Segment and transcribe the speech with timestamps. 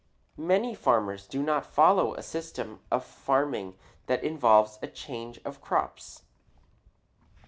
[0.41, 3.77] Many farmers do not follow a system of farming
[4.07, 6.23] that involves a change of crops.